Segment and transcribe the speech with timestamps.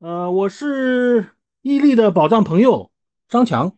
[0.00, 1.26] 呃，我是
[1.62, 2.88] 伊利的宝藏朋友
[3.28, 3.72] 张强，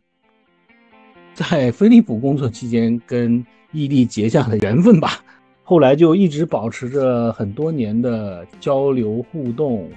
[1.33, 5.25] 在飞利浦工作期间跟伊利结下了缘分吧，
[5.63, 9.91] 后来就一直保持着很多年的交流互动。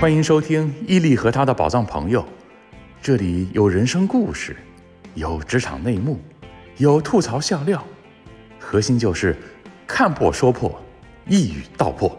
[0.00, 2.24] 欢迎收听伊利和他的宝藏朋友，
[3.02, 4.56] 这里有人生故事，
[5.16, 6.20] 有职场内幕，
[6.76, 7.84] 有吐槽笑料，
[8.60, 9.36] 核心就是。
[9.92, 10.80] 看破说破，
[11.26, 12.18] 一语道破。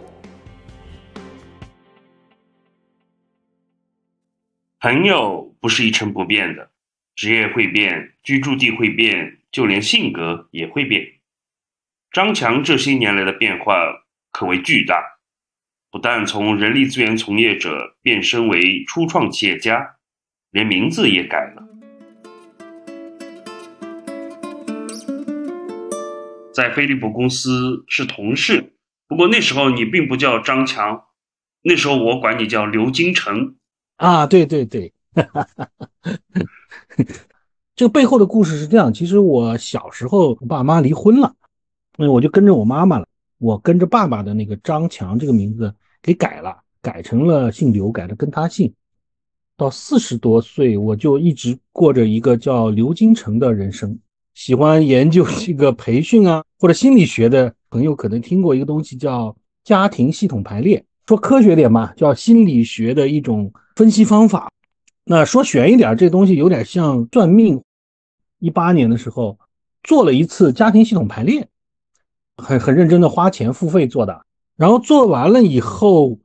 [4.79, 6.69] 朋友不是一成不变的，
[7.15, 11.13] 职业会变，居住地会变，就连性格也会变。
[12.11, 13.73] 张强这些年来的变化
[14.31, 15.01] 可谓巨大，
[15.89, 19.95] 不但从人力资源从业者变身为初创企业家，
[20.51, 21.67] 连名字也改了。
[26.53, 28.73] 在飞利浦公司是同事，
[29.07, 31.05] 不过那时候你并不叫张强，
[31.61, 33.55] 那时候我管你叫刘金成。
[33.95, 34.93] 啊，对对对，
[37.75, 38.93] 这个背后的故事是这样。
[38.93, 41.33] 其实我小时候爸妈离婚了，
[41.97, 43.07] 那我就跟着我妈妈了。
[43.37, 48.73] 我跟着爸爸的那个张强这个名字给改了，改成了姓刘，改了跟他姓。
[49.57, 53.97] 到四十多岁，我就一直过着一个叫刘金成的人生。
[54.43, 64.49] 喜欢研究这个培训啊， 或者心理学的朋友可能听过一个东西叫家庭系统排列，说科学点嘛，叫心理学的一种分析方法。
[65.03, 67.61] 那说悬一点，这东西有点像算命。
[68.39, 69.37] 一八年的时候
[69.83, 71.47] 做了一次家庭系统排列，
[72.37, 74.25] 很很认真的花钱付费做的。
[74.57, 76.17] 然后做完了以后，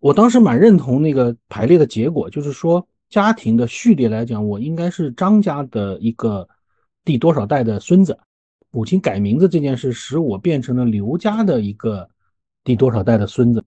[0.00, 6.48] 我当时蛮认同那个排列的结果，就是说家庭的序列来讲，我应该是张家的一个。
[7.10, 8.16] 第多少代的孙子，
[8.70, 12.08] 母亲改名字这件事使我变成了刘家的一个
[12.62, 13.64] 第多少代的孙子，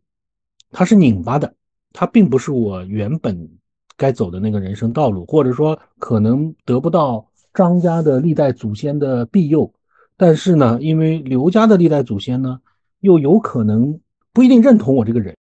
[0.71, 1.53] 他是拧巴的，
[1.91, 3.49] 他并不是我原本
[3.97, 9.73] 该走的那个人生道路，或者说可能得不到张家的历代祖先的庇佑，
[10.15, 12.61] 但是呢，因为刘家的历代祖先呢，
[13.01, 13.99] 又有可能
[14.31, 15.35] 不一定认同我这个人，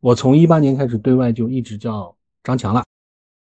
[0.00, 2.82] 我从一八年开始对外就一直叫张强了，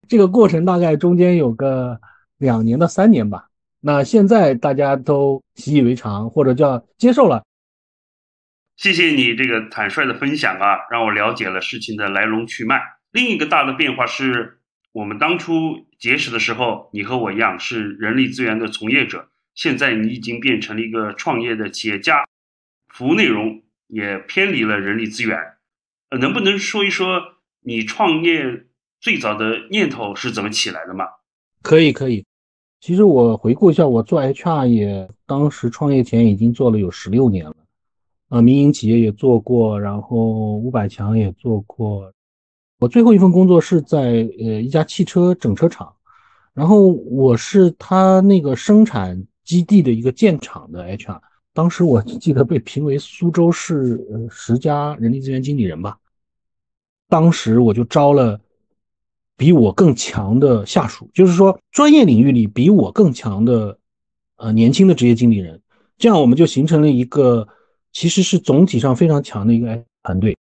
[0.09, 2.01] 这个过程大概中间有个。
[2.39, 3.51] 两年到三年吧，
[3.85, 7.43] 那现在大家都习以为常，或者叫接受了。
[8.77, 12.81] 谢谢你这个坦率的分享啊，让我了解了事情的来龙去脉。
[13.11, 14.61] 另一个大的变化是，
[14.93, 22.25] 我们当初结识的时候，你和我一样是人力资源的从业者，现在你已经变成了一个创业的企业家，
[22.89, 25.37] 服务内容也偏离了人力资源。
[26.11, 27.21] 呃，能不能说一说
[27.63, 28.67] 你创业
[29.01, 31.05] 最早的念头是怎么起来的吗？
[31.63, 32.25] 可以，可以。
[32.83, 37.55] 其实我回顾一下，我做 HR 也当时创业前已经做了有十六年了，
[38.29, 42.13] 啊，民营企业也做过，然后五百强也做过。
[42.81, 45.95] 我最后一份工作是在呃一家汽车整车厂，
[46.55, 51.21] 然后我是他那个生产基地的一个建厂的 HR。
[51.53, 55.97] 当时我记得被评为苏州市呃十佳人力资源经理人吧。
[57.09, 58.41] 当时我就招了。
[59.37, 63.79] 比我更强的下属，就是说专业领域里比我更强的，
[64.37, 65.61] 呃，年轻的职业经理人，
[65.99, 67.49] 这样我们就形成了一个
[67.93, 70.37] 其实是总体上非常强的一个团队。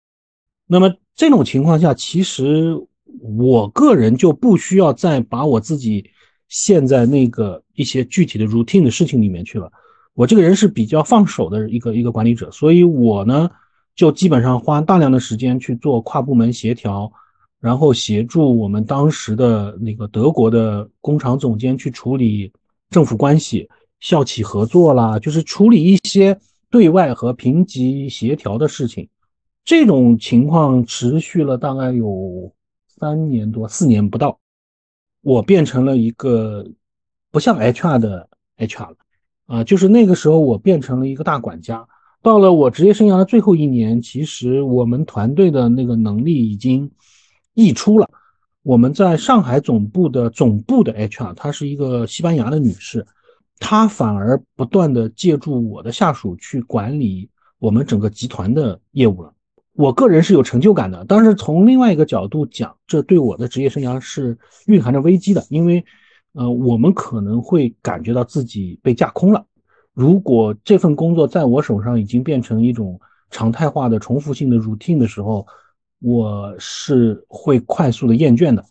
[0.67, 2.77] 那么这种情况下，其实
[3.21, 6.09] 我个人就不需要再把我自己
[6.47, 9.71] 陷在那个一些具体的 routine 的事情里面去了。
[10.13, 13.49] 我这个人是比较放手的一个一个管理者，所以我呢
[13.95, 17.11] 就基本上花大量的时间去做跨部门协调。
[17.61, 22.51] 然后协助我们当时的那个德国的工厂总监去处理
[22.89, 26.35] 政府关系、校企合作啦，就是处理一些
[26.71, 29.07] 对外和评级协调的事情。
[29.63, 32.51] 这种情况持续了大概有
[32.87, 34.39] 三年多、四年不到，
[35.21, 36.65] 我变成了一个
[37.29, 38.27] 不像 HR 的
[38.57, 38.95] HR 了
[39.45, 41.87] 啊，就是那个时候我变成了一个大管家。
[42.23, 46.89] 到了我职业生涯的最后一年，其实我们团队的那个能力已经。
[47.53, 48.09] 溢出了，
[48.63, 53.05] 我们在上海总部的总部的 HR，她是一个西班牙的女士，
[53.59, 59.33] 她反而不断的借助我的下属去管理我们整个集团的业务了。
[59.73, 65.83] 我个人是有成就感的，但是从另外一个角度讲，这对我的职业生涯是蕴含着危机的，因为，
[66.33, 69.45] 呃，我们可能会感觉到自己被架空了。
[69.93, 72.99] 如果这份工作在我手上已经变成一种
[73.29, 75.47] 常态化的、重复性的 routine 的时候，
[76.01, 78.65] 我是会快速的厌倦的。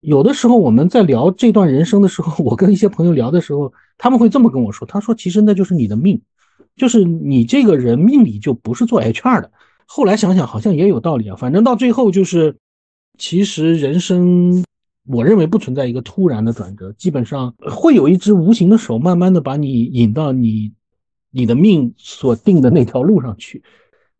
[0.00, 6.20] 有的时候我们在聊这段人生的时候， 我跟一些朋友聊的时候，他们会这么跟我说：“他说，其实那就是你的命，
[6.74, 9.52] 就是你这个人命里就不是做 HR 的。
[9.86, 12.56] 后来想想好像也有道理啊，反正到最后就是，
[13.18, 14.64] 其实人生
[15.06, 20.72] 我认为不存在一个突然的转折，基本上会有一只无形的手慢慢的把你引到你
[21.30, 23.62] 你的命所定的那条路上去。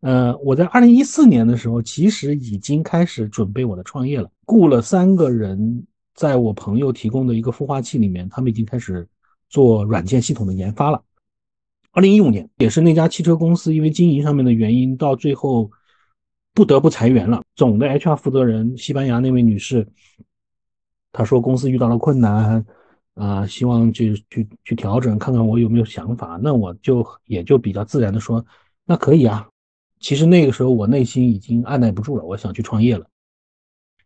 [0.01, 9.07] 呃，我在二零一四年的时候，其实已经开始准备我的创业了，雇了三个人，在我朋友提供的一个孵化器里面，他们已经开始
[9.47, 11.03] 做软件系统的研发了。
[11.91, 15.69] 二零一五年，也是那家汽车公司，因为经营上面的原因，到最后
[16.55, 17.43] 不得不裁员了。
[17.55, 19.87] 总的 HR 负责人，西班牙那位女士，
[21.11, 22.65] 她说公司遇到了困难，
[23.13, 26.39] 啊，希望去去去调整，看看我有没有想法。
[26.41, 28.43] 那我就也就比较自然的说，
[28.85, 29.47] 那可以啊。
[30.01, 33.05] 其实那个时候我内心已经按耐不住了，我想去创业了。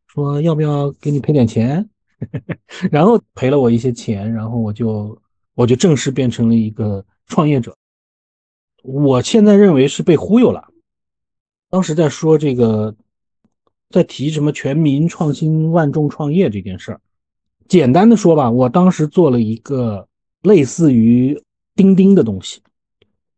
[0.05, 1.89] 说要不要给你赔点钱？
[2.91, 5.19] 然后赔了我一些钱，然后我就
[5.55, 7.03] 我就正式变成了一个。
[7.27, 7.75] 创业者，
[8.83, 10.67] 我现在认为是被忽悠了。
[11.71, 12.95] 当时在说这个，
[13.89, 17.01] 在提什么全民创新、万众创业这件事儿。
[17.67, 20.07] 简单的说吧，我当时做了一个
[20.43, 21.41] 类似于
[21.73, 22.61] 钉钉的东西，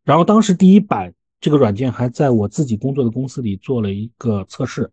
[0.03, 1.13] 然后当时第一版
[1.48, 4.92] 这个软件还在我自己工作的公司里做了一个测试，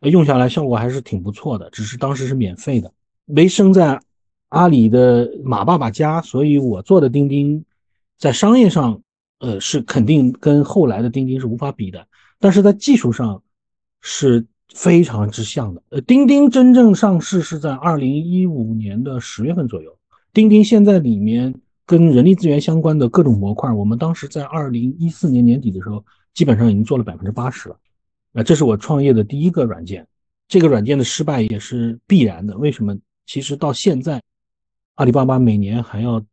[0.00, 2.92] 用下来效果还是挺不错的，只是当时是免费的，
[3.24, 3.98] 没生在
[4.50, 7.64] 阿里的马爸爸家，所以我做的钉钉。
[8.18, 9.00] 在商业上，
[9.38, 12.06] 呃，是肯定跟后来的钉钉是无法比的，
[12.38, 13.42] 但是在技术上
[14.02, 15.82] 是非常之像的。
[15.88, 19.96] 呃，钉钉真正上市是在二零一五年的十月份左右。
[20.34, 21.54] 钉钉现在里面
[21.90, 26.04] 跟人力资源相关的各种模块，我们当时在二零一四年年底的时候，
[26.34, 27.76] 基本上已经做了百分之八十了。
[28.34, 30.06] 啊，这是我创业的第一个软件，
[30.46, 32.56] 这个软件的失败也是必然的。
[32.56, 32.96] 为什么？
[33.26, 34.22] 其实到现在，
[34.94, 36.24] 阿里巴巴每年还要。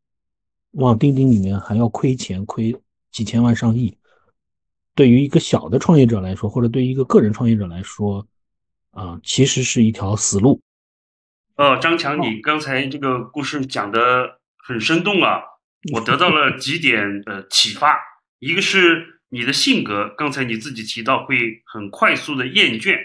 [0.74, 2.76] 往钉钉里面还要亏钱，亏
[3.12, 3.98] 几千万上亿。
[4.94, 8.28] 对于一个小的创业者来说，或者对于一个个人创业者来说，
[8.92, 10.62] 啊，其实是一条死路。
[11.56, 15.40] 呃，张强，你刚才这个故事讲的很生动啊，
[15.94, 17.98] 我得到了几点呃启发。
[18.40, 23.00] 一个是你的性格，刚才你自己提到会很快速的厌倦，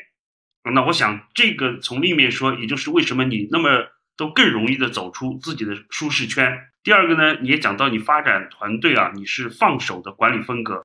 [0.75, 6.53] 那我想这个从另一面说，也就是为什么你那么都更容易的走出自己的舒适圈。
[6.83, 10.85] 第二个呢，你也讲到你发展团队啊，你是放手的管理风格，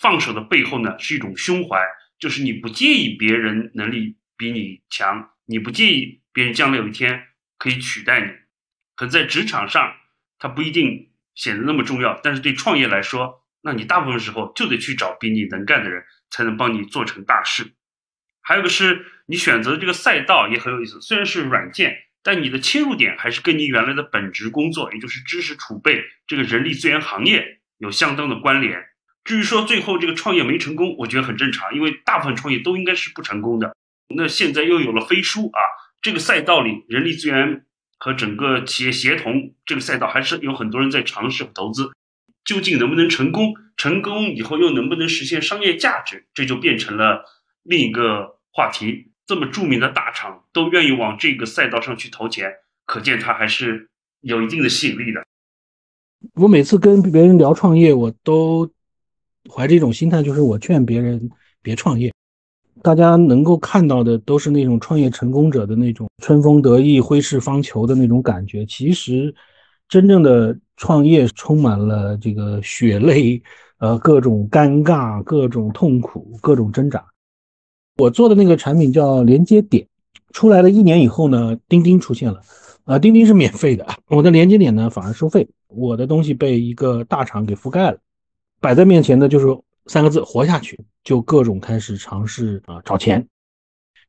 [0.00, 1.76] 放手的背后呢是一种胸怀，
[2.20, 7.24] 就是你不介意别人能力比你强，你不介意别人将来有一天
[7.58, 8.30] 可以取代你。
[8.98, 9.94] 可在职场上，
[10.40, 17.74] 它不一定显得那么重要，但是对创业来说，那你大部分时候就得去找比你能干的人，才能帮你做成大事。
[18.40, 21.98] 还有个是你选择的这个赛道也很有意思，虽然是软件。
[22.20, 28.84] 但你的切入点还是跟你原来的本职工作，也就是知识储备这个人力资源行业有相当的关联。
[29.24, 33.74] 至于说最后这个创业没成功，我觉得很正常，因为大部分创业都应该是不成功的。
[34.14, 35.60] 那现在又有了飞书啊，
[36.02, 37.64] 这个赛道里人力资源
[37.98, 41.90] 和整个企业协同这个赛道还是有很多人在尝试和投资。
[42.44, 43.54] 究竟能不能成功？
[43.76, 46.26] 成功以后又能不能实现商业价值？
[46.32, 47.22] 这就变成了
[47.62, 49.12] 另一个话题。
[49.26, 52.50] 这么著名的大厂都愿意往这个赛道上去投钱，
[52.86, 53.90] 可见它还是
[54.22, 55.22] 有一定的吸引力的。
[56.36, 58.72] 我每次跟别人聊创业，我都
[59.50, 61.30] 怀着一种心态，就是我劝别人
[61.60, 62.10] 别创业。
[62.82, 68.64] 大家能够看到的都是那种创业成功者的那种春风得意、挥斥方遒的那种感觉。
[68.66, 69.34] 其实，
[69.88, 73.42] 真正的创业充满了这个血泪，
[73.78, 77.04] 呃，各种尴尬、各种痛苦、各种挣扎。
[77.96, 79.86] 我做的那个产品叫连接点，
[80.32, 82.40] 出来了一年以后呢，钉钉出现了，
[82.84, 87.98] 啊，钉钉是免费的，我的连接点呢反而收费，我的东西被一个大厂给覆盖了，
[88.60, 89.46] 摆在面前的就是
[89.88, 90.78] 三个字：活下去。
[91.02, 93.26] 就各种开始尝试啊找钱。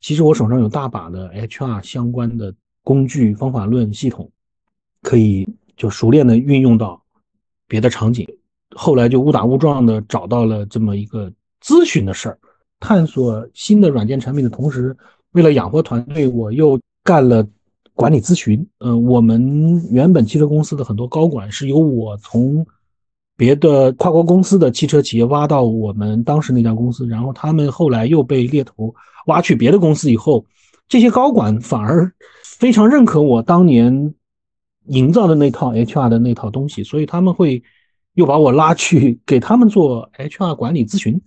[0.01, 4.29] 其实我手上有大把的 HR 相关的工具、方法论系统，
[5.01, 7.01] 可以就熟练的运用到
[7.67, 8.27] 别的场景。
[8.75, 11.31] 后来就误打误撞的找到了这么一个
[11.63, 12.37] 咨询的事儿。
[12.81, 14.95] 探索新的软件产品的同时，
[15.31, 17.47] 为了养活团队，我又干了
[17.93, 18.65] 管理咨询。
[18.79, 22.65] 嗯，我们原本汽车公司的很多高管是由我从
[23.39, 28.93] 别的跨国公司的汽车企业挖到我们当时那家公司，然后他们后来又被猎头
[29.27, 30.45] 挖去别的公司以后，
[30.89, 32.11] 这些高管反而
[32.43, 34.13] 非常认可我当年
[34.87, 37.63] 营造的那套 HR 的那套东西，所以他们会
[38.15, 41.21] 又把我拉去给他们做 HR 管理咨询。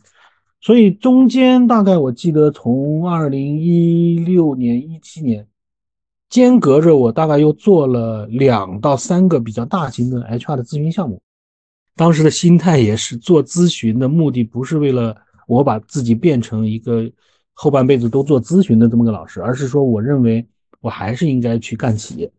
[0.60, 5.46] 所以中间大概我记得从二零一六年、一七年
[6.28, 11.18] 间隔着，我大概又做了两到三个比较大型的 HR 的咨询项目。
[11.94, 17.10] 当时的心态也是做咨询的目的不是为了我把自己变成一个
[17.52, 20.46] 后半辈子都做咨询的这么个老师，而是说我认为
[20.80, 22.32] 我还是应该去干企业。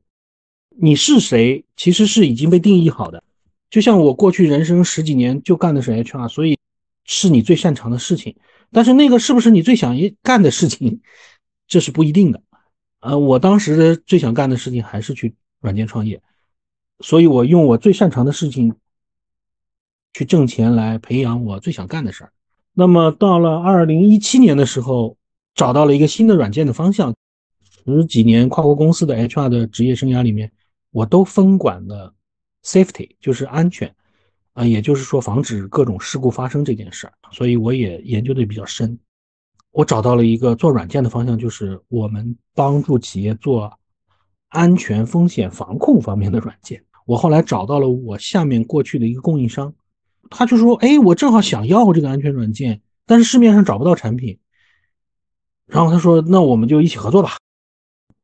[0.75, 3.23] 你是谁，其实是已经被定义好的。
[3.69, 6.57] 就像我过去人生十几年就干的是 HR，所以
[7.05, 8.35] 是你最擅长的事情。
[8.71, 11.01] 但是那个是不是你最想干的事情，
[11.67, 12.41] 这是不一定的。
[13.01, 16.21] 呃，我当时最想干的事情还是去软件创业，
[17.01, 18.73] 所以我用我最擅长的事情
[20.13, 22.31] 去挣钱来培养我最想干的事儿。
[22.73, 25.17] 那么到了二零一七年的时候，
[25.53, 27.13] 找到了一个新的软件的方向。
[27.85, 30.51] 十几年跨国公司的 HR 的职业生涯里面。
[30.95, 32.13] 我都分管了
[32.63, 33.95] safety，就是安全，
[34.53, 38.99] 啊，也就是说防止各种事故发生这件事儿，所以我也研究的比较深。
[39.71, 43.73] 我找到了一个做软件的方向，就是我们帮助企业做
[44.49, 46.83] 安全风险防控方面的软件。
[47.07, 49.73] 我后来找到了我下面过去的一个供应商，
[50.29, 54.39] 他就说：“哎，我正好想要这个安全软件，但是市面上找不到产品。”
[55.67, 57.37] 然后他说：“那我们就一起合作吧，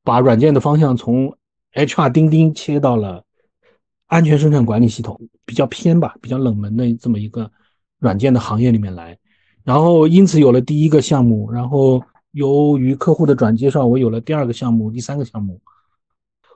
[0.04, 1.36] 把软件的方向从。”
[1.72, 3.24] HR 钉钉切到了
[4.08, 7.52] 安全生产管理系统，比较偏吧，比较冷门的这么一个
[8.00, 9.20] 软件的行业里面来，
[9.64, 15.62] 然后因此有了第一个项目，然后由于客户的转介绍，我有了第二个项目、第三个项目。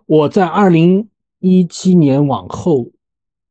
[0.08, 1.08] 我在二零
[1.38, 2.88] 一七年往后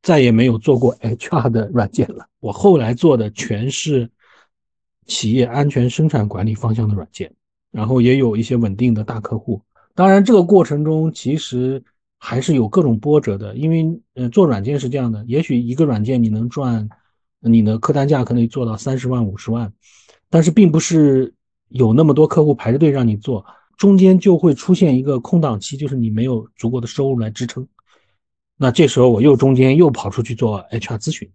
[0.03, 4.11] 再也没有做过 HR 的软件了，我后来做的全是
[5.07, 7.33] 企业安全生产管理方向的软件，
[7.71, 9.61] 然后也有一些稳定的大客户。
[9.95, 11.81] 当然，这个过程中其实
[12.17, 16.89] 还是有各种波折的，因为呃，做软件是这样的，也许一个软件你能赚，
[17.39, 19.71] 你的客单价可能做到三十万、五十万，
[20.29, 21.33] 但是并不是
[21.69, 23.45] 有那么多客户排着队让你做，
[23.77, 27.65] 中间就会出现一个空档期，就是你没有足够的收入来支撑，
[28.63, 31.29] 那这时候我又中间又跑出去做 HR 咨询，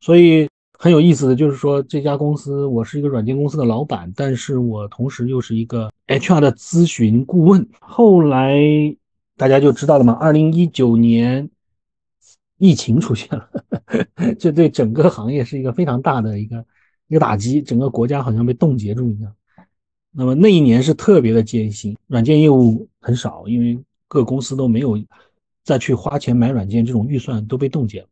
[0.00, 0.48] 所以。
[0.76, 7.66] 很有意思的就是说，这家公司我是一个软件公司的老板，但是我同时又是一个 HR 的咨询顾问。
[7.80, 8.60] 后来
[9.36, 11.48] 大家就知道了嘛，二零一九年
[12.58, 13.48] 疫情出现了，
[14.38, 16.66] 这对整个行业是一个非常大的一个
[17.06, 19.32] 一个打击，整个国家好像被冻结住一样。
[20.10, 23.78] 那么那一年是特别的艰辛，软件业务很少，因为
[24.08, 24.98] 各公司都没有
[25.64, 28.06] 再去花钱买软件，这种预算都被冻结了。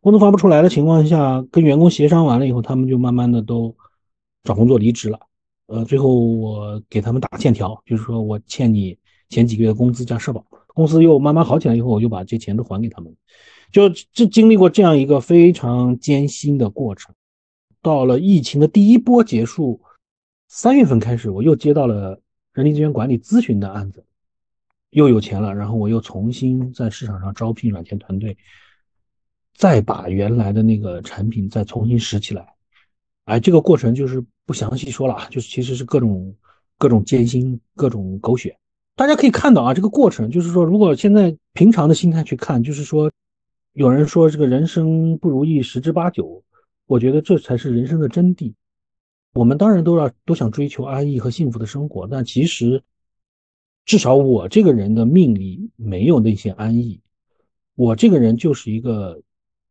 [0.00, 3.74] 工资发不出来的情况下，跟员工协商完了以后，他们就慢慢的都
[4.44, 5.18] 找工作离职了。
[5.66, 8.98] 呃，最后我给他们打欠条，就是说我欠你
[9.28, 10.44] 前几个月的工资加社保。
[10.68, 13.14] 公司又慢慢好起来以后，我就把这钱都还给他们。
[13.72, 17.14] 就这经历过这样一个非常艰辛的过程，
[17.82, 19.80] 到了疫情的第一波结束，
[20.48, 22.20] 三月份开始，我又接到了
[22.52, 24.04] 人力资源管理咨询的案子，
[24.90, 28.36] 又有钱了，然后我又重新在市场上招聘软件团队。
[29.52, 32.54] 再把原来的那个产品再重新拾起来，
[33.26, 36.34] 哎，这个过程就是不详细说了，就是其实是各种
[36.78, 38.56] 各种艰辛，各种狗血。
[38.96, 43.12] 大家可以看到啊，这个过程就是说，如果现在平常的心态去看，就是说，
[43.74, 46.42] 有人说这个人生不如意十之八九，
[46.86, 48.54] 我觉得这才是人生的真谛。
[49.34, 52.82] 我们当然都要都想追求安逸和幸福的生活，但其实
[53.90, 57.00] 至少我这个人的命里没有那些安逸，
[57.74, 59.20] 我这个人就是一个。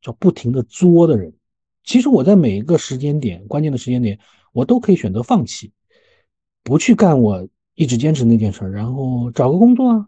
[0.02, 1.34] 叫不停的作的人，
[1.84, 4.18] 其实我在每一个时间点，关键的时间点，
[4.54, 5.74] 我都可以选择放弃，
[6.64, 7.46] 不去干我
[7.76, 10.08] 一直坚持那件事，然后找个工作啊，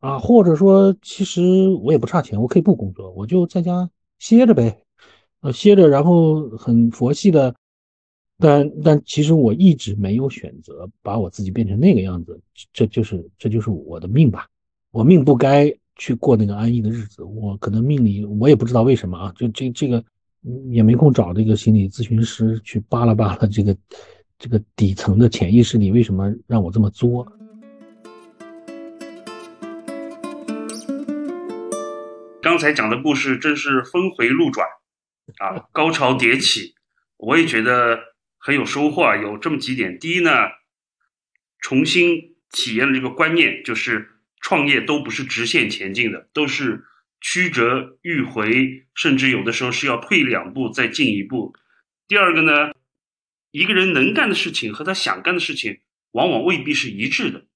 [0.00, 3.88] 啊，或者说，其实我也不差钱，我可以不工作，我就在家
[4.18, 4.82] 歇着呗，
[5.40, 7.54] 呃，歇着，然后很佛系的，
[8.38, 12.40] 但但其实我一直没有选择把我自己变成那个样子，
[12.72, 14.48] 这就是这就是我的命吧，
[14.90, 15.74] 我命不该。
[15.96, 20.04] 去过那个安逸的日子，我可能命里我也不知道为什么啊，就这这个
[20.68, 23.76] 也没空找这个心理咨询师去扒拉扒拉这个
[24.40, 27.24] 这个底层的潜意识里为什么让我这么作。
[32.42, 34.66] 刚才讲的故事真是峰回路转
[35.38, 36.74] 啊，高潮迭起，
[37.18, 37.96] 我也觉得
[38.44, 39.16] 很有收获啊。
[39.16, 40.30] 有这么几点，第一呢，
[41.58, 44.10] 重新体验了这个观念，就是。
[44.46, 46.84] 创业都不是直线前进的，都是
[47.18, 51.56] 曲折迂回，甚至有的时候是要退两步再进一步。
[52.06, 52.74] 第二个呢，
[53.52, 57.46] 一个人能干的事情和他想干的事情往往未必是一致的。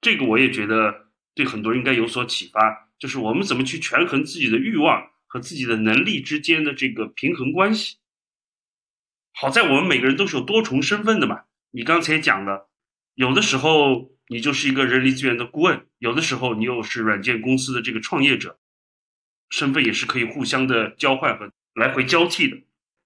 [0.00, 1.06] 这个我也觉得
[1.36, 7.98] 对很多人应该有所启发，就是我们怎么去权衡自己的欲望和自己的能力之间的这个平衡关系。
[9.32, 12.70] 好在我们每个人都是有多重身份的嘛，你刚才讲了，
[13.14, 14.10] 有的时候。
[14.28, 18.58] 你就是一个人力资源的顾问，有的时候你又是软件公司的这个创业者，
[19.50, 22.56] 身份也是可以互相的交换和来回交替的。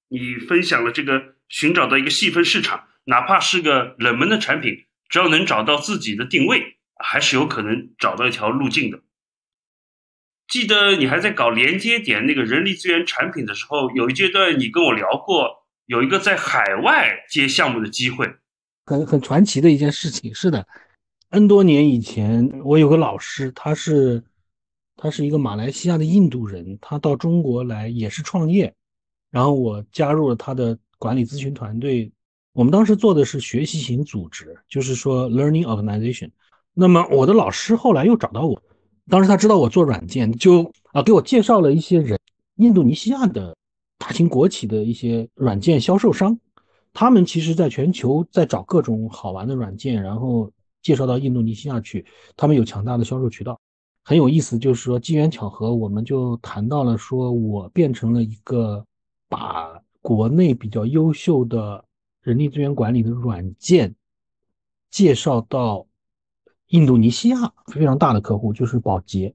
[0.09, 9.01] 你分享了这个寻找到一个细分市场，哪怕是个冷门的产品，只要能找到自己的定位，还是有可能找到一条路径的。
[10.47, 18.27] 记得你还在搞连接点那个人力资源产品的时候，有一阶段你跟我聊过，有一个在海外接项目的机会，
[18.85, 20.35] 很很传奇的一件事情。
[20.35, 20.67] 是的
[21.31, 24.23] ，N 多年以前，我有个老师，他是
[24.97, 28.75] 他是一个马来西亚的印度人，他到中国来也是创业，
[29.31, 32.11] 然后我加入了他的管理咨询团队。
[32.53, 36.31] 我们当时做的是学习型组织，就是说 learning organization。
[36.73, 38.61] 那么我的老师后来又找到我。
[39.09, 42.19] 当时他知道我做软件，就啊给我介绍了一些人，
[42.57, 43.57] 印度尼西亚的
[43.99, 46.39] 大型国企的一些软件销售商，
[46.93, 50.51] 他们其实在全球在找各种好玩的软件，然后
[50.83, 52.05] 介绍到印度尼西亚去，
[52.37, 53.61] 他们有强大的销售渠道，
[54.05, 54.59] 很有意思。
[54.59, 58.85] 就是说机缘巧合，我们就谈到了，说我变成了一个
[59.29, 61.85] 把国内比较优秀的
[62.23, 63.95] 人力资源管理的软件
[64.91, 65.87] 介绍到。
[66.71, 69.33] 印度尼西亚非常大的客户就是宝洁，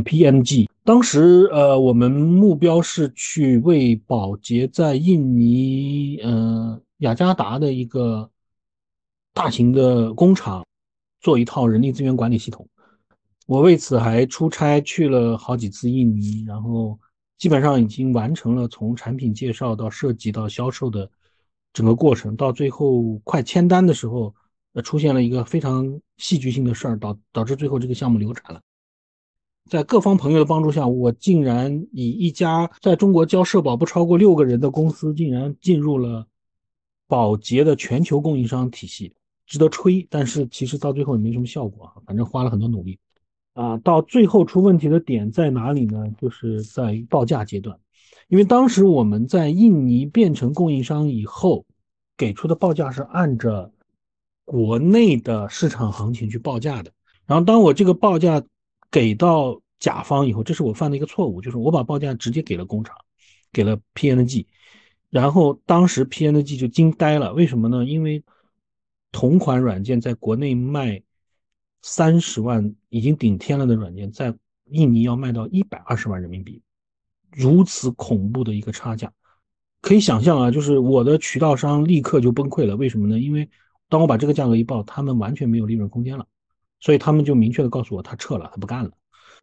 [0.00, 0.68] PMG，。
[0.84, 8.30] 当时，呃，我们目标是去为宝洁在印尼，呃，雅加达的一个
[9.34, 10.64] 大型的工厂
[11.20, 12.66] 做一套人力资源管理系统。
[13.46, 16.98] 我为此还出差去了好几次印尼，然后
[17.38, 21.10] 基本上已经完成了从产品介绍到设计到销售的
[21.72, 22.34] 整个过程。
[22.34, 24.34] 到最后快签单的时候。
[24.74, 28.62] 呃，出现了一个非常戏剧性的事儿，导导致最后这个项目流产了。
[29.70, 36.26] 在各方朋友的帮助下，我竟然以一家在中国交社保不超过六个人的公司，竟然进入了
[37.06, 39.14] 保洁的全球供应商体系，
[39.46, 40.06] 值得吹。
[40.10, 42.98] 但是其实到最后也没什么效果，反正花了很多努力。
[43.54, 46.04] 啊，到最后出问题的点在哪里呢？
[46.20, 47.78] 就是在于报价阶段，
[48.28, 51.64] 因为当时我们在印尼变成供应商以后，
[52.16, 53.72] 给出的报价是按着。
[54.44, 56.90] 国内的市场行情去报价的，
[57.26, 58.42] 然后当我这个报价
[58.92, 62.94] 给到甲方以后，这是我犯的一个错误，就是我把报价直接给了工厂，
[63.50, 64.46] 给了 PNG，
[65.10, 67.84] 然后当时 PNG 就惊呆了，为什么呢？
[67.84, 68.22] 因为
[69.10, 71.02] 同款软件在国内卖
[71.80, 74.34] 三十万已经顶天了的软件，在
[74.70, 76.62] 印尼要卖到一百二十万人民币，
[77.30, 79.12] 如此恐怖的一个差价，
[79.80, 83.18] 可以想象啊，就是我的渠道商立刻就崩溃了，为什么呢？
[83.18, 83.48] 因为
[83.88, 86.26] 当我把这个价格一报，他们完全没有利润空间了，
[86.82, 88.90] 所以他们就明确的告诉我，他撤了，他不干了。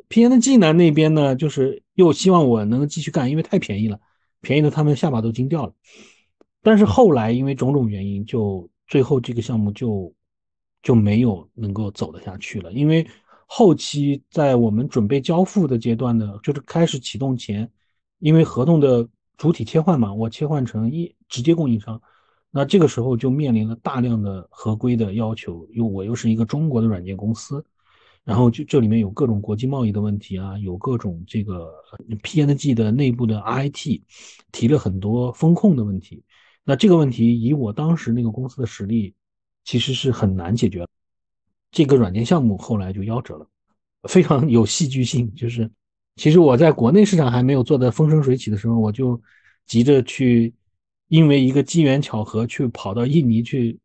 [0.09, 3.99] PNG 呢那边呢，就是又希望我能继续干，因为太便宜了，
[4.41, 5.73] 便宜的他们下巴都惊掉了。
[6.61, 10.13] 但是后来因为种种原因，就最后这个项目就
[10.83, 12.73] 就没有能够走得下去了。
[12.73, 13.07] 因为
[13.45, 17.71] 后期在我们准备交付的阶段呢，就是开始启动前，
[18.19, 22.01] 因为合同的主体切换嘛，我切换成一直接供应商。
[22.51, 27.63] 那这个时候就面临了大量的合规的要求，又我又是一个中国的软件公司，
[28.23, 31.71] 然后就这里面有各种国际贸易的问题啊，有各种这个
[32.23, 34.01] PNG 的内部的 IT
[34.51, 36.23] 提了很多风控的问题。
[36.63, 39.13] 那这个问题以我当时那个公司的实力，
[39.63, 40.87] 其实是很难解决。
[41.69, 43.47] 这个软件项目后来就夭折了，
[44.07, 45.31] 非常有戏剧性。
[45.35, 45.69] 就是
[46.15, 49.21] 其实我在国内市场还没有做的风生水起的时候，我就
[49.67, 50.51] 急着去。
[51.09, 53.77] 因为一个机缘巧合去跑到印尼去，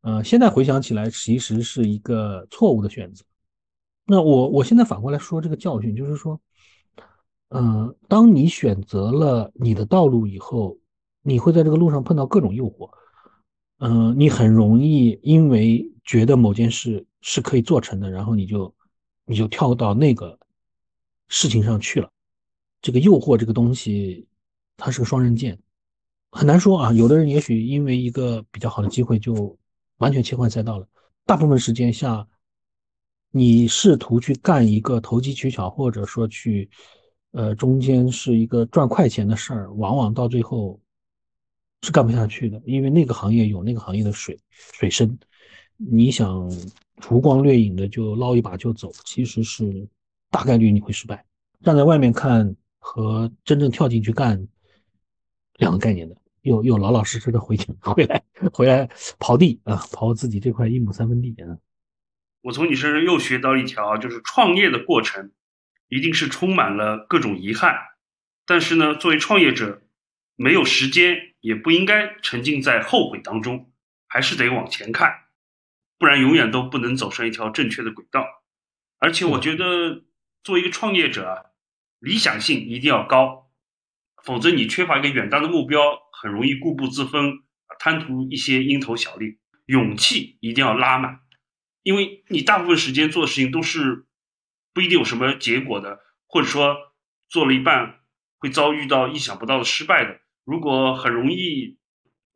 [0.00, 3.24] 呃，现在回想起来，其实是一个错误的选择。
[4.04, 6.40] 那我我现在反过来说这个教训，就是说，
[7.50, 10.76] 嗯，当你选择了你的道路以后，
[11.22, 12.90] 你会在这个路上碰到各种诱惑，
[13.78, 18.74] 嗯，你很容易因为觉得某件事是可以做成的，然后你就
[19.26, 20.38] 你就跳到那个
[21.28, 22.10] 事情上去了。
[22.80, 24.26] 这个诱惑这个东西，
[24.76, 25.58] 它是个双刃剑。
[26.34, 29.56] 很难说啊，有的人也许因为一个比较好的机会就
[29.98, 30.88] 完全切换赛道了。
[31.26, 32.26] 大部分时间下，
[33.30, 36.70] 你试图去干一个投机取巧，或者说去，
[37.32, 40.80] 呃，中间是一个赚快钱的事儿，往往到最后
[41.82, 45.16] 是干不下去的，因为那个行业有那个行业的水水深，
[45.76, 46.50] 你想
[46.96, 49.86] 浮光掠影的就捞一把就走，其实是
[50.30, 51.22] 大概率你会失败。
[51.62, 54.48] 站在外面看和真正跳进去干
[55.58, 56.16] 两个概念的。
[56.42, 58.86] 又又老老实实的回去 回来回来
[59.18, 61.58] 刨地啊，刨自己这块一亩三分地啊。
[62.42, 65.32] 我从你身上又学到一条，就是创业的过程
[65.88, 67.76] 一定是充满了各种遗憾，
[68.44, 69.82] 但是呢，作为创业者，
[70.34, 73.70] 没有时间，也不应该沉浸在后悔当中，
[74.08, 75.26] 还是得往前看，
[75.98, 78.26] 不然永远都不能走上一条正确的轨道。
[78.98, 80.02] 而且我觉得，
[80.42, 81.44] 作为一个创业者啊，
[82.00, 83.50] 理想性一定要高，
[84.24, 85.80] 否则你缺乏一个远大的目标，
[86.22, 87.42] 很容易固步自封，
[87.80, 89.40] 贪图一些蝇头小利。
[89.66, 91.20] 勇气一定要拉满，
[91.82, 94.06] 因为你大部分时间做的事情都是
[94.72, 96.76] 不一定有什么结果的，或者说
[97.28, 98.00] 做了一半
[98.38, 100.20] 会遭遇到意想不到的失败的。
[100.44, 101.78] 如果很容易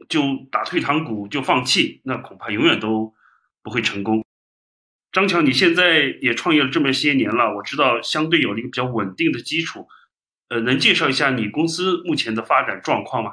[0.09, 3.14] 就打退堂鼓就放弃，那恐怕永远都
[3.62, 4.25] 不会成功。
[5.12, 9.88] 张强，你现在也创业了这么些年了，我知道相对有了一个比较稳定的基础，
[10.49, 13.33] 呃，能介绍一下你公司目前的发展状况吗？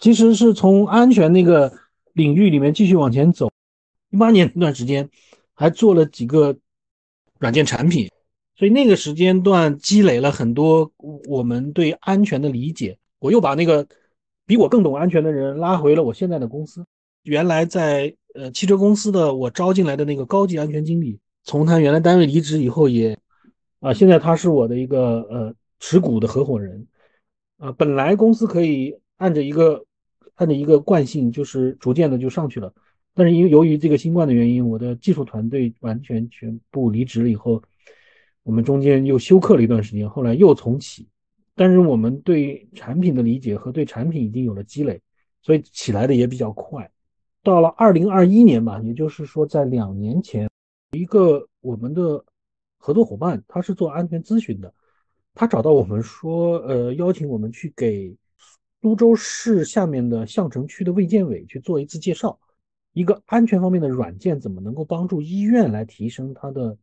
[0.00, 1.72] 其实是从安全那个
[2.14, 3.50] 领域里面继续往前走，
[4.10, 5.08] 一八年那段时间
[5.54, 6.56] 还做了几个
[7.38, 8.10] 软件产品，
[8.56, 10.90] 所以那个时间段积累了很多
[11.28, 12.98] 我们对安全的理解。
[13.18, 13.86] 我又把那个
[14.46, 16.84] 比我更懂安全的人拉回了我现在的公司。
[17.22, 23.18] 原来在呃汽车公司的我招进来的那个高级安全经理，从他原来单位离职以后，也
[23.80, 26.86] 啊现在他是我的一个呃持股的合伙人。
[27.58, 29.84] 啊，本来公司可以按着一个
[30.40, 32.72] 它的一个惯性，就是逐渐的就上去了。
[33.12, 37.62] 但是因由于这个新冠的原因，我的技术团队完全全部离职了以后，
[38.42, 41.06] 我们中间又休克了一段时间，后来又重启。
[41.54, 44.98] 但是我们对产品的理解和对产品已经有了积累，
[45.42, 46.90] 所以起来的也比较快。
[47.42, 50.48] 到了二零二一年吧，也就是说在两年前，
[50.92, 52.24] 一个我们的
[52.78, 54.72] 合作伙伴，他是做安全咨询的，
[55.34, 58.16] 他找到我们说，呃，邀请我们去给
[58.82, 62.38] 苏州市下面的相城区的卫健委去做一次介绍，
[62.92, 66.76] 一个安全方面的软件怎么能够帮助医院来提升它的。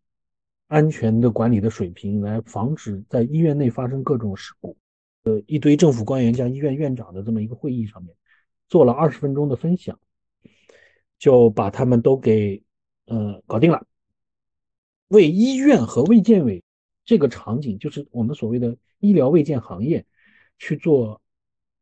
[0.70, 4.76] 安全的管理的水平，来防止在医院内发生各种事故。
[5.24, 8.14] 呃，一堆政府官员加医院院长的这么一个会议上面，
[8.68, 9.98] 做了二十分钟的分享，
[11.18, 12.62] 就把他们都给
[13.06, 13.88] 呃搞定了。
[15.08, 16.62] 为医院和卫健委
[17.06, 20.06] 这个场景，就是我们所谓的医疗卫健行业
[20.60, 21.22] 去做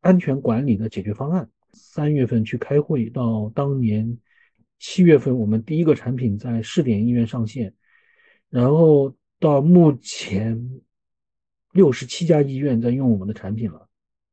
[0.06, 1.50] 安全管理的解决方案。
[1.72, 4.16] 三月份去开会，到当年
[4.78, 7.74] 七月份，我们第一个产品在试点医院上线。
[8.48, 10.80] 然后到目前，
[11.72, 13.88] 六十七家医院在用我们的产品了。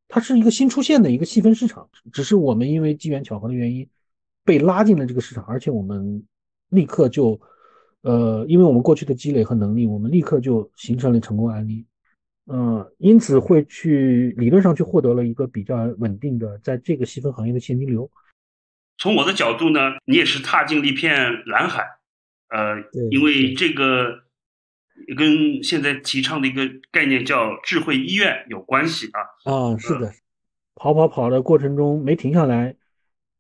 [0.08, 3.90] 它是一个新出现的一个细分市场，只是我们因为机缘巧合的原因
[4.46, 6.24] 被拉进了这个市场，而且我们
[6.70, 7.42] 立刻就，
[8.02, 11.84] 呃，因为我们过去的积累和能力，我们立刻就形成了成功案例。
[12.46, 18.10] 嗯，因此会去理论上去获得了一个比较稳定的在这个细分行业的现金流。
[18.98, 21.86] 从我的角度呢，你也是踏进了一片蓝海。
[22.50, 22.76] 呃，
[23.10, 24.24] 因为这个
[25.18, 29.52] 跟现在提倡的一个概念叫智慧医院有关系啊。
[29.52, 30.12] 啊，是的，
[30.76, 32.76] 跑跑跑的过程中没停下来，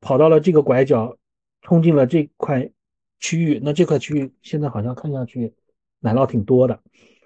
[0.01, 1.17] 跑到了这个拐角，
[1.61, 2.71] 冲进了这块
[3.19, 3.59] 区域。
[3.61, 5.53] 那这块区域现在好像看下去
[5.99, 6.81] 奶酪挺多的，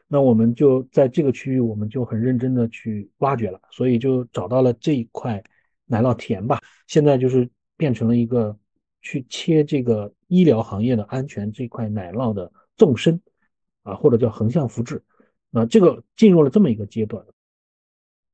[0.07, 5.43] 那我们就在这个区域，我们就很认真的去挖掘了，所以就找到了这一块
[5.85, 6.59] 奶酪田吧。
[6.87, 8.57] 现在就是变成了一个。
[8.99, 13.21] 去切这个医疗行业的安全这块奶酪的纵深，
[13.83, 15.01] 啊，或者叫横向复制，
[15.53, 17.23] 啊，这个进入了这么一个阶段。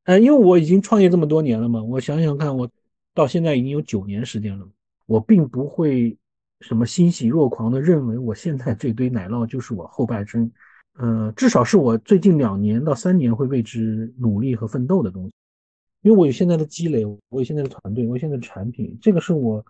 [0.06, 2.68] 呃，因为我已经创业这么多年了嘛，我想想看，我
[3.14, 4.68] 到现在已经有九年时间了，
[5.06, 6.18] 我并不会
[6.62, 10.52] 什么欣喜若狂的认为我现在这堆奶酪就是我后半生，
[10.98, 15.34] 呃，至少是我最近两年到三年会为之努力和奋斗的东西，
[16.02, 19.66] 因为我有现在的积累，我有现在的团队，我有现在的产品，这个是我。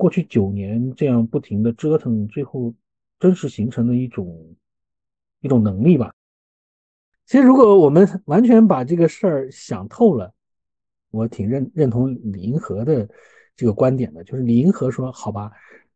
[0.00, 2.72] 过去九年这样不停的折腾，最后
[3.18, 4.54] 真实形成的一种
[5.40, 6.14] 一种能力吧。
[7.26, 10.32] 其实，如果我们完全把这个事儿想透了，
[11.10, 13.08] 我挺认认同李银河的
[13.56, 14.22] 这个观点的。
[14.22, 15.50] 就是李银河说：“好吧，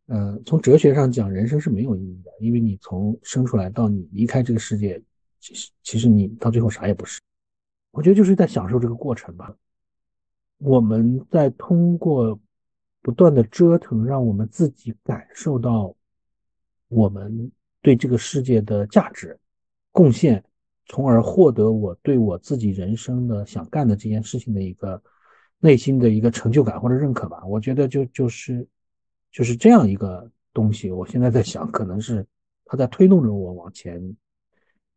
[0.07, 5.03] 呃，从哲学上讲，人生是没有意义的，因为你从生出来到你离开这个世界，
[5.41, 7.21] 其实其实你到最后啥也不是。
[7.91, 9.55] 我觉得就是在享受这个过程吧。
[10.59, 12.39] 我们在通过。”
[13.05, 15.93] 不断的折腾，让我们自己感受到
[16.87, 19.37] 我们对这个世界的价值
[19.91, 20.45] 贡献，
[20.87, 25.03] 从而获得我对我自己人生的想干的这件事情的一个
[25.59, 27.45] 内心的一个成就感或者认可吧。
[27.45, 28.65] 我觉得就就是
[29.33, 30.91] 就是这样一个东西。
[30.91, 32.25] 我现在在想，可能是
[32.67, 34.17] 它在推动着我往前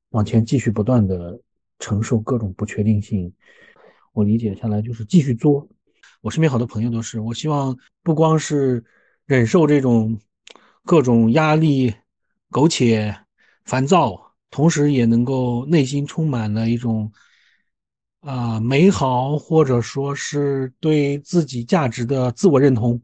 [0.10, 1.40] 往前继续不断的
[1.80, 3.34] 承受各种不确定性。
[4.14, 5.68] 我理解下来就是继续做。
[6.22, 8.84] 我身边好多朋友都是，我希望不光是
[9.26, 10.20] 忍受这种
[10.84, 11.94] 各种压力、
[12.50, 13.16] 苟且、
[13.66, 17.12] 烦躁，同时也能够内心充满了一种
[18.22, 23.00] 啊美好，或者说是对自己价值的自我认同，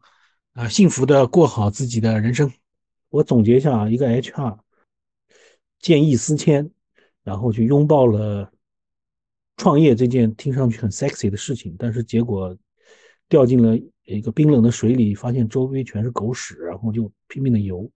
[0.54, 2.52] 啊幸福的过好自己的人生。
[3.10, 4.58] 我总结一下啊，一个 HR
[5.80, 6.72] 见异思迁，
[7.24, 8.52] 然后去拥抱了
[9.58, 12.58] 创业这件听上去很 sexy 的事情，但是结果
[13.28, 17.90] 掉进了一个冰冷的水里，发现周围全是狗屎，然后就拼命的游，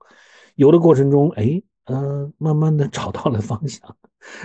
[0.56, 3.98] 游的过程中，哎，嗯，慢慢的找到了方向，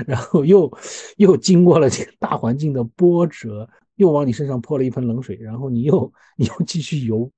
[0.06, 0.70] 然后又
[1.16, 7.30] 又经过了这个大环境的波折，又往你身上泼了一盆冷水，然后你又你又继续游，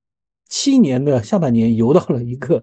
[0.52, 2.62] 七年的下半年游到了一个，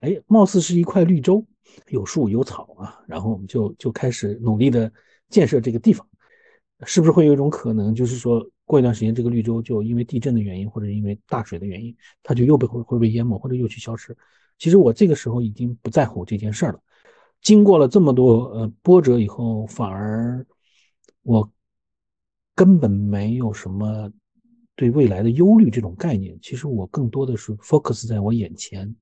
[0.00, 1.44] 哎，貌似是一块绿洲，
[1.88, 4.90] 有树有草啊，然后我们就就开始努力的
[5.28, 6.06] 建设这个地方。
[6.86, 14.16] 是不是会有一种可能，就是说过一段时间，这个绿洲就因为地震的原因，或者因为大水的原因，它就又被会会被淹没，或者又去消失？
[14.58, 16.80] 其实我这个时候已经不在乎这件事了。
[17.42, 20.46] 经过了这么多呃波折以后，反而
[21.20, 21.52] 我
[22.54, 24.10] 根本没有什么
[24.76, 26.38] 对未来的忧虑这种概念。
[26.40, 28.94] 其实我更多的是 focus 在我眼前，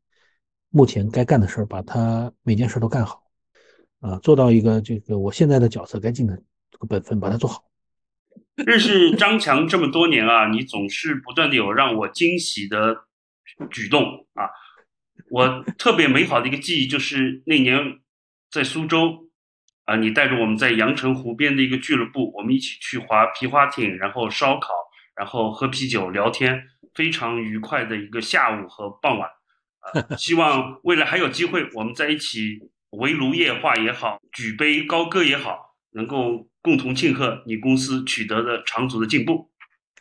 [0.70, 3.22] 目前该干的事儿，把它每件事都干好，
[4.00, 6.36] 啊，做到一个这个我现在的角色该尽的
[6.70, 7.64] 这个本分，把它做好。
[8.56, 13.04] 认识张强这么多年啊，你总是不断的有让我惊喜的
[13.70, 14.50] 举动啊。
[15.30, 17.78] 我特别美好的一个记忆就是那年
[18.50, 19.28] 在苏州
[19.84, 24.68] 啊，你带着我们在阳澄湖边的一个俱乐部，我们一起去划皮划艇，然后烧烤，
[25.18, 26.62] 然后喝啤酒聊天，
[26.94, 29.28] 非常愉快的一个下午和傍晚
[29.80, 30.06] 啊。
[30.16, 36.48] 希望未来还有机会，我们在一起围炉夜话也好，举杯高歌也好，能够。
[36.60, 39.48] 共同庆贺你公司取得的长足的进步，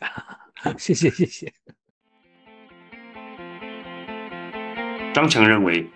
[0.76, 1.50] 谢谢谢谢。
[5.14, 5.88] 张强认为，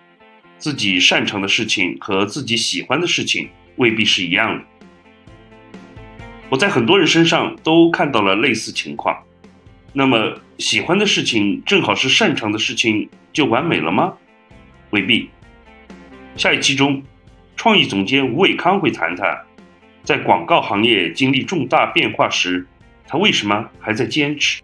[0.57, 4.65] 自己擅长的事情和自己喜欢的事情未必是一样的。
[6.53, 9.17] 我在很多人身上都看到了类似情况。
[9.91, 14.13] 那么，喜欢的事情正好是擅长的事情，就完美了吗？
[14.91, 15.31] 未必。
[16.35, 17.01] 下一期中，
[17.55, 19.35] 创意总监吴伟康会谈谈。
[20.03, 22.67] 在广告行业经历重大变化时，
[23.07, 24.61] 他为什么还在坚持？